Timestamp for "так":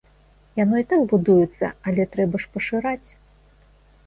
0.93-1.03